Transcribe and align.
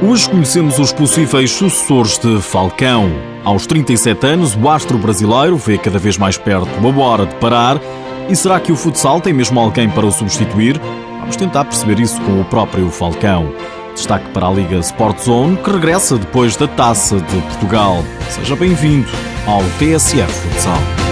Hoje 0.00 0.30
conhecemos 0.30 0.78
os 0.78 0.92
possíveis 0.92 1.50
sucessores 1.50 2.18
de 2.18 2.40
Falcão. 2.40 3.10
Aos 3.44 3.66
37 3.66 4.26
anos, 4.28 4.54
o 4.54 4.68
astro 4.68 4.96
brasileiro 4.96 5.56
vê 5.56 5.76
cada 5.76 5.98
vez 5.98 6.16
mais 6.16 6.38
perto 6.38 6.68
a 6.68 7.04
hora 7.04 7.26
de 7.26 7.34
parar. 7.36 7.80
E 8.28 8.36
será 8.36 8.60
que 8.60 8.70
o 8.70 8.76
futsal 8.76 9.20
tem 9.20 9.32
mesmo 9.32 9.58
alguém 9.58 9.90
para 9.90 10.06
o 10.06 10.12
substituir? 10.12 10.80
Vamos 11.18 11.34
tentar 11.34 11.64
perceber 11.64 11.98
isso 11.98 12.20
com 12.20 12.40
o 12.40 12.44
próprio 12.44 12.88
Falcão. 12.90 13.52
Destaque 13.92 14.30
para 14.30 14.46
a 14.46 14.52
Liga 14.52 14.76
Sport 14.76 15.18
Zone, 15.18 15.56
que 15.56 15.70
regressa 15.70 16.16
depois 16.16 16.56
da 16.56 16.68
Taça 16.68 17.16
de 17.16 17.40
Portugal. 17.40 18.04
Seja 18.30 18.54
bem-vindo 18.54 19.08
ao 19.46 19.62
TSF 19.80 20.32
Futsal. 20.32 21.07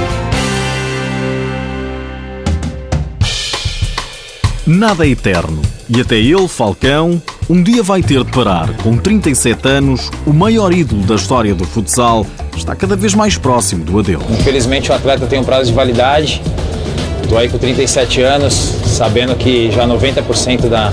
Nada 4.67 5.07
é 5.07 5.11
eterno. 5.11 5.63
E 5.89 6.01
até 6.01 6.17
ele, 6.17 6.49
Falcão, 6.49 7.23
um 7.49 7.63
dia 7.63 7.85
vai 7.85 8.03
ter 8.03 8.25
de 8.25 8.33
parar. 8.33 8.69
Com 8.79 8.97
37 8.97 9.69
anos, 9.69 10.11
o 10.27 10.33
maior 10.33 10.73
ídolo 10.73 11.03
da 11.03 11.15
história 11.15 11.55
do 11.55 11.65
futsal 11.65 12.27
está 12.57 12.75
cada 12.75 12.97
vez 12.97 13.15
mais 13.15 13.39
próximo 13.39 13.85
do 13.85 13.97
adeus. 13.97 14.25
Infelizmente, 14.29 14.91
o 14.91 14.95
atleta 14.95 15.25
tem 15.27 15.39
um 15.39 15.45
prazo 15.45 15.67
de 15.67 15.73
validade. 15.73 16.43
Estou 17.23 17.39
aí 17.39 17.49
com 17.49 17.59
37 17.59 18.21
anos, 18.23 18.55
sabendo 18.87 19.37
que 19.37 19.71
já 19.71 19.87
90% 19.87 20.69
da, 20.69 20.93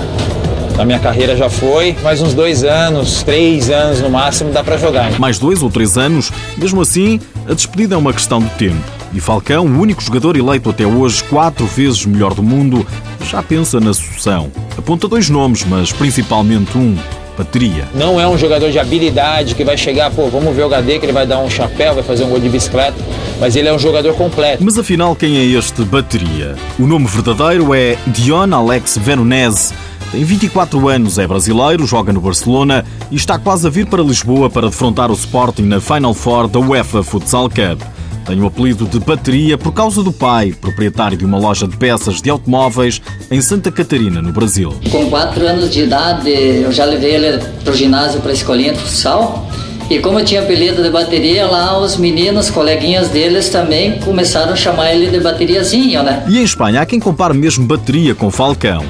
da 0.76 0.84
minha 0.84 1.00
carreira 1.00 1.36
já 1.36 1.50
foi. 1.50 1.96
Mais 2.00 2.22
uns 2.22 2.32
dois 2.32 2.62
anos, 2.62 3.24
três 3.24 3.70
anos 3.70 4.00
no 4.00 4.08
máximo, 4.08 4.52
dá 4.52 4.62
para 4.62 4.76
jogar. 4.76 5.18
Mais 5.18 5.40
dois 5.40 5.64
ou 5.64 5.68
três 5.68 5.98
anos, 5.98 6.30
mesmo 6.56 6.80
assim, 6.80 7.18
a 7.48 7.54
despedida 7.54 7.96
é 7.96 7.98
uma 7.98 8.12
questão 8.12 8.38
de 8.38 8.50
tempo. 8.50 9.03
E 9.14 9.20
Falcão, 9.20 9.64
o 9.64 9.78
único 9.78 10.02
jogador 10.02 10.36
eleito 10.36 10.68
até 10.68 10.84
hoje 10.84 11.22
quatro 11.24 11.64
vezes 11.66 12.04
melhor 12.04 12.34
do 12.34 12.42
mundo, 12.42 12.84
já 13.30 13.40
pensa 13.44 13.78
na 13.78 13.94
sucessão. 13.94 14.50
Aponta 14.76 15.06
dois 15.06 15.30
nomes, 15.30 15.64
mas 15.64 15.92
principalmente 15.92 16.76
um, 16.76 16.96
bateria. 17.38 17.86
Não 17.94 18.20
é 18.20 18.26
um 18.26 18.36
jogador 18.36 18.72
de 18.72 18.78
habilidade 18.78 19.54
que 19.54 19.62
vai 19.62 19.78
chegar, 19.78 20.10
pô, 20.10 20.28
vamos 20.28 20.54
ver 20.56 20.62
o 20.62 20.66
HD 20.66 20.98
que 20.98 21.06
ele 21.06 21.12
vai 21.12 21.24
dar 21.24 21.38
um 21.38 21.48
chapéu, 21.48 21.94
vai 21.94 22.02
fazer 22.02 22.24
um 22.24 22.28
gol 22.28 22.40
de 22.40 22.48
bicicleta, 22.48 22.96
mas 23.38 23.54
ele 23.54 23.68
é 23.68 23.72
um 23.72 23.78
jogador 23.78 24.14
completo. 24.14 24.64
Mas 24.64 24.76
afinal, 24.76 25.14
quem 25.14 25.38
é 25.38 25.44
este 25.44 25.82
bateria? 25.84 26.56
O 26.76 26.84
nome 26.84 27.06
verdadeiro 27.06 27.72
é 27.72 27.96
Dion 28.08 28.52
Alex 28.52 28.98
Veronese. 28.98 29.72
Tem 30.10 30.24
24 30.24 30.88
anos, 30.88 31.18
é 31.18 31.26
brasileiro, 31.26 31.86
joga 31.86 32.12
no 32.12 32.20
Barcelona 32.20 32.84
e 33.12 33.16
está 33.16 33.38
quase 33.38 33.66
a 33.66 33.70
vir 33.70 33.86
para 33.86 34.02
Lisboa 34.02 34.50
para 34.50 34.68
defrontar 34.68 35.10
o 35.10 35.14
Sporting 35.14 35.62
na 35.62 35.80
Final 35.80 36.14
Four 36.14 36.48
da 36.48 36.58
UEFA 36.58 37.02
Futsal 37.04 37.48
Cup. 37.48 37.93
Tem 38.24 38.40
o 38.40 38.46
apelido 38.46 38.86
de 38.86 38.98
Bateria 38.98 39.58
por 39.58 39.72
causa 39.72 40.02
do 40.02 40.12
pai, 40.12 40.54
proprietário 40.58 41.16
de 41.16 41.24
uma 41.24 41.38
loja 41.38 41.68
de 41.68 41.76
peças 41.76 42.22
de 42.22 42.30
automóveis 42.30 43.00
em 43.30 43.40
Santa 43.40 43.70
Catarina, 43.70 44.22
no 44.22 44.32
Brasil. 44.32 44.74
Com 44.90 45.10
4 45.10 45.46
anos 45.46 45.70
de 45.70 45.82
idade, 45.82 46.30
eu 46.30 46.72
já 46.72 46.84
levei 46.84 47.14
ele 47.14 47.38
para 47.62 47.72
o 47.72 47.76
ginásio 47.76 48.20
para 48.20 48.30
a 48.30 48.34
escolinha 48.34 48.72
de 48.72 48.78
futsal. 48.78 49.48
E 49.90 49.98
como 49.98 50.18
eu 50.18 50.24
tinha 50.24 50.40
apelido 50.40 50.82
de 50.82 50.88
bateria, 50.88 51.46
lá 51.46 51.78
os 51.78 51.98
meninos, 51.98 52.48
coleguinhas 52.48 53.10
deles 53.10 53.50
também 53.50 53.98
começaram 53.98 54.54
a 54.54 54.56
chamar 54.56 54.94
ele 54.94 55.10
de 55.10 55.20
bateriazinho, 55.20 56.02
né? 56.02 56.24
E 56.26 56.38
em 56.38 56.42
Espanha 56.42 56.80
há 56.80 56.86
quem 56.86 56.98
compare 56.98 57.34
mesmo 57.34 57.66
bateria 57.66 58.14
com 58.14 58.30
Falcão. 58.30 58.82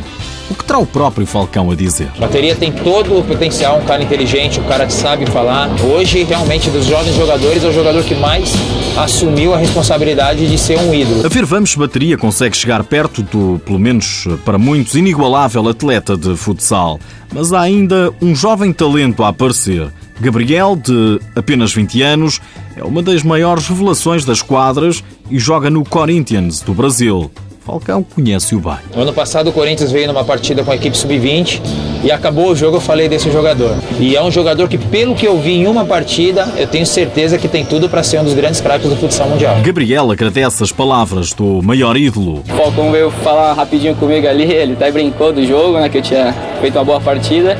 O 0.50 0.54
que 0.54 0.64
terá 0.64 0.78
o 0.78 0.86
próprio 0.86 1.26
Falcão 1.26 1.70
a 1.70 1.74
dizer? 1.74 2.10
A 2.16 2.20
bateria 2.20 2.54
tem 2.54 2.70
todo 2.70 3.18
o 3.18 3.24
potencial, 3.24 3.78
um 3.78 3.84
cara 3.84 4.02
inteligente, 4.02 4.60
um 4.60 4.64
cara 4.64 4.86
que 4.86 4.92
sabe 4.92 5.24
falar. 5.26 5.70
Hoje, 5.82 6.22
realmente, 6.22 6.70
dos 6.70 6.84
jovens 6.84 7.14
jogadores, 7.16 7.64
é 7.64 7.68
o 7.68 7.72
jogador 7.72 8.02
que 8.04 8.14
mais 8.14 8.52
assumiu 8.96 9.54
a 9.54 9.56
responsabilidade 9.56 10.46
de 10.46 10.58
ser 10.58 10.78
um 10.78 10.94
ídolo. 10.94 11.24
A 11.24 11.28
ver, 11.28 11.44
vamos, 11.44 11.74
bateria 11.74 12.18
consegue 12.18 12.56
chegar 12.56 12.84
perto 12.84 13.22
do, 13.22 13.58
pelo 13.64 13.78
menos 13.78 14.26
para 14.44 14.58
muitos, 14.58 14.94
inigualável 14.94 15.68
atleta 15.68 16.16
de 16.16 16.36
futsal. 16.36 17.00
Mas 17.32 17.52
há 17.52 17.60
ainda 17.62 18.12
um 18.20 18.34
jovem 18.34 18.72
talento 18.72 19.24
a 19.24 19.28
aparecer. 19.28 19.90
Gabriel, 20.20 20.76
de 20.76 21.20
apenas 21.34 21.72
20 21.72 22.02
anos, 22.02 22.40
é 22.76 22.84
uma 22.84 23.02
das 23.02 23.22
maiores 23.22 23.66
revelações 23.66 24.24
das 24.24 24.42
quadras 24.42 25.02
e 25.28 25.38
joga 25.38 25.68
no 25.70 25.84
Corinthians, 25.84 26.60
do 26.60 26.72
Brasil. 26.72 27.30
Falcão 27.64 28.02
conhece 28.02 28.54
o 28.54 28.60
bem. 28.60 28.74
No 28.94 29.02
ano 29.02 29.12
passado 29.12 29.48
o 29.48 29.52
Corinthians 29.52 29.90
veio 29.90 30.06
numa 30.06 30.22
partida 30.22 30.62
com 30.62 30.70
a 30.70 30.74
equipe 30.74 30.94
sub-20 30.96 31.62
e 32.04 32.12
acabou 32.12 32.50
o 32.50 32.56
jogo, 32.56 32.76
eu 32.76 32.80
falei 32.80 33.08
desse 33.08 33.30
jogador. 33.30 33.74
E 33.98 34.14
é 34.14 34.22
um 34.22 34.30
jogador 34.30 34.68
que, 34.68 34.76
pelo 34.76 35.14
que 35.14 35.26
eu 35.26 35.38
vi 35.38 35.52
em 35.52 35.66
uma 35.66 35.86
partida, 35.86 36.46
eu 36.58 36.66
tenho 36.66 36.84
certeza 36.84 37.38
que 37.38 37.48
tem 37.48 37.64
tudo 37.64 37.88
para 37.88 38.02
ser 38.02 38.20
um 38.20 38.24
dos 38.24 38.34
grandes 38.34 38.60
craques 38.60 38.90
do 38.90 38.96
futsal 38.96 39.30
mundial. 39.30 39.56
Gabriel 39.62 40.10
agradece 40.10 40.62
as 40.62 40.70
palavras 40.70 41.32
do 41.32 41.62
maior 41.62 41.96
ídolo. 41.96 42.42
O 42.46 42.54
Falcão 42.54 42.92
veio 42.92 43.10
falar 43.10 43.54
rapidinho 43.54 43.94
comigo 43.94 44.28
ali, 44.28 44.44
ele 44.52 44.74
até 44.74 44.92
brincou 44.92 45.32
do 45.32 45.44
jogo, 45.46 45.78
né, 45.78 45.88
que 45.88 45.98
eu 45.98 46.02
tinha 46.02 46.34
feito 46.60 46.76
uma 46.76 46.84
boa 46.84 47.00
partida. 47.00 47.56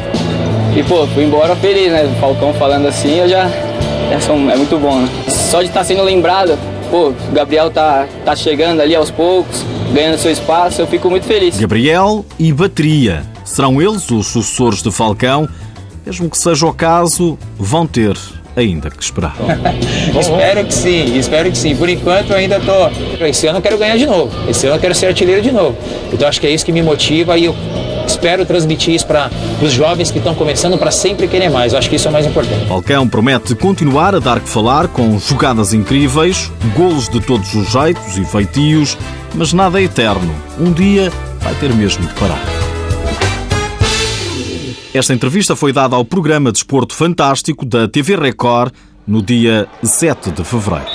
E 0.77 0.83
pô, 0.83 1.07
fui 1.07 1.25
embora 1.25 1.57
feliz, 1.57 1.91
né? 1.91 2.05
O 2.05 2.21
Falcão 2.21 2.53
falando 2.55 2.87
assim, 2.89 3.21
eu 3.21 3.29
já. 3.29 3.49
É 4.11 4.57
muito 4.57 4.79
bom, 4.79 5.01
né? 5.01 5.09
Só 5.29 5.61
de 5.61 5.69
estar 5.69 5.81
tá 5.81 5.85
sendo 5.85 6.03
lembrado, 6.03 6.59
pô, 6.95 7.09
o 7.09 7.33
Gabriel 7.33 7.73
tá, 7.73 8.07
tá 8.25 8.37
chegando 8.37 8.81
ali 8.81 8.95
aos 8.95 9.11
poucos, 9.11 9.65
ganhando 9.93 10.17
seu 10.17 10.31
espaço, 10.31 10.81
eu 10.81 10.87
fico 10.87 11.11
muito 11.11 11.27
feliz. 11.27 11.59
Gabriel 11.59 12.25
e 12.39 12.53
Bateria. 12.53 13.25
Serão 13.45 13.83
eles 13.83 14.09
os 14.13 14.29
sucessores 14.29 14.81
de 14.81 14.93
Falcão? 14.93 15.49
Mesmo 16.07 16.31
que 16.31 16.39
seja 16.39 16.65
o 16.65 16.73
caso, 16.73 17.37
vão 17.59 17.85
ter 17.85 18.17
ainda 18.55 18.91
que 18.91 19.03
esperar. 19.03 19.35
espero 20.21 20.65
que 20.65 20.73
sim, 20.73 21.19
espero 21.19 21.51
que 21.51 21.59
sim. 21.59 21.75
Por 21.75 21.89
enquanto 21.89 22.31
eu 22.31 22.37
ainda 22.37 22.61
tô. 22.61 23.27
Esse 23.27 23.49
ano 23.49 23.59
eu 23.59 23.63
quero 23.63 23.77
ganhar 23.77 23.97
de 23.97 24.07
novo. 24.07 24.31
Esse 24.49 24.67
ano 24.67 24.77
eu 24.77 24.81
quero 24.81 24.95
ser 24.95 25.07
artilheiro 25.07 25.43
de 25.43 25.51
novo. 25.51 25.77
Então 26.13 26.29
acho 26.29 26.41
que 26.41 26.47
é 26.47 26.51
isso 26.51 26.65
que 26.65 26.71
me 26.71 26.81
motiva 26.81 27.37
e 27.37 27.47
eu 27.47 27.57
espero 28.25 28.47
transmitir 28.47 28.95
isso 28.95 29.07
para 29.07 29.31
os 29.61 29.71
jovens 29.71 30.11
que 30.11 30.17
estão 30.17 30.35
começando 30.35 30.79
para 30.79 30.91
sempre 30.91 31.29
querer 31.29 31.51
mais. 31.51 31.75
Eu 31.75 31.79
acho 31.79 31.91
que 31.91 31.97
isso 31.97 32.09
é 32.09 32.11
mais 32.11 32.25
importante. 32.25 32.65
Falcão 32.67 33.07
promete 33.07 33.55
continuar 33.55 34.15
a 34.15 34.19
dar 34.19 34.41
que 34.41 34.49
falar 34.49 34.89
com 34.89 35.19
jogadas 35.19 35.75
incríveis, 35.75 36.51
golos 36.75 37.07
de 37.07 37.21
todos 37.21 37.55
os 37.55 37.71
jeitos 37.71 38.17
e 38.17 38.25
feitios, 38.25 38.97
mas 39.35 39.53
nada 39.53 39.79
é 39.79 39.85
eterno. 39.85 40.35
Um 40.59 40.73
dia 40.73 41.13
vai 41.41 41.55
ter 41.57 41.71
mesmo 41.75 42.07
de 42.07 42.15
parar. 42.15 42.41
Esta 44.95 45.13
entrevista 45.13 45.55
foi 45.55 45.71
dada 45.71 45.95
ao 45.95 46.05
programa 46.05 46.51
Desporto 46.51 46.95
Fantástico 46.95 47.67
da 47.67 47.87
TV 47.87 48.17
Record 48.17 48.73
no 49.07 49.21
dia 49.21 49.69
7 49.83 50.31
de 50.31 50.43
fevereiro. 50.45 50.89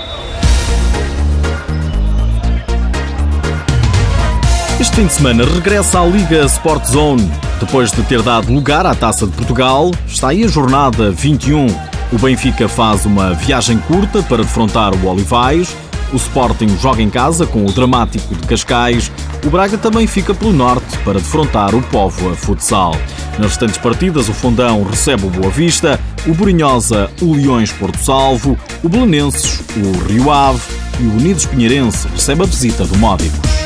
Este 4.89 5.01
fim 5.01 5.07
de 5.07 5.13
semana 5.13 5.45
regressa 5.45 6.01
à 6.01 6.05
Liga 6.05 6.45
Sport 6.45 6.87
Zone. 6.87 7.31
Depois 7.59 7.91
de 7.91 8.01
ter 8.01 8.23
dado 8.23 8.51
lugar 8.51 8.87
à 8.87 8.95
Taça 8.95 9.27
de 9.27 9.31
Portugal, 9.33 9.91
está 10.07 10.29
aí 10.29 10.43
a 10.43 10.47
jornada 10.47 11.11
21. 11.11 11.67
O 12.11 12.17
Benfica 12.17 12.67
faz 12.67 13.05
uma 13.05 13.35
viagem 13.35 13.77
curta 13.77 14.23
para 14.23 14.37
defrontar 14.37 14.95
o 14.95 15.07
Olivais. 15.07 15.77
O 16.11 16.15
Sporting 16.15 16.75
joga 16.81 17.03
em 17.03 17.09
casa 17.09 17.45
com 17.45 17.63
o 17.63 17.71
Dramático 17.71 18.33
de 18.33 18.47
Cascais. 18.47 19.11
O 19.45 19.49
Braga 19.51 19.77
também 19.77 20.07
fica 20.07 20.33
pelo 20.33 20.51
norte 20.51 20.97
para 21.05 21.19
defrontar 21.19 21.75
o 21.75 21.83
Póvoa 21.83 22.35
Futsal. 22.35 22.95
Nas 23.37 23.49
restantes 23.49 23.77
partidas, 23.77 24.27
o 24.27 24.33
Fundão 24.33 24.83
recebe 24.83 25.27
o 25.27 25.29
Boa 25.29 25.51
Vista, 25.51 25.99
o 26.25 26.33
Borinhosa, 26.33 27.11
o 27.21 27.35
Leões 27.35 27.71
Porto 27.71 27.99
Salvo, 27.99 28.57
o 28.83 28.89
Belenenses, 28.89 29.61
o 29.77 30.11
Rio 30.11 30.31
Ave 30.31 30.61
e 30.99 31.03
o 31.03 31.11
Unidos 31.11 31.45
Pinheirense 31.45 32.07
recebe 32.07 32.41
a 32.41 32.47
visita 32.47 32.85
do 32.85 32.97
Módicos. 32.97 33.59